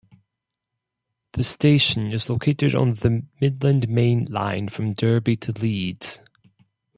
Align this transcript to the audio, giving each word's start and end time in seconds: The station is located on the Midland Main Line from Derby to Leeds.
The 1.33 1.43
station 1.43 2.11
is 2.11 2.27
located 2.27 2.73
on 2.73 2.95
the 2.95 3.23
Midland 3.39 3.87
Main 3.87 4.25
Line 4.31 4.67
from 4.67 4.93
Derby 4.95 5.35
to 5.35 5.51
Leeds. 5.51 6.21